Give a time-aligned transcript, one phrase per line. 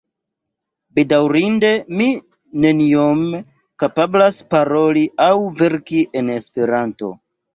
[0.99, 1.69] Bedaŭrinde
[1.99, 2.05] mi
[2.63, 3.21] neniom
[3.83, 5.31] kapablas paroli aŭ
[5.63, 7.13] verki en Esperanto.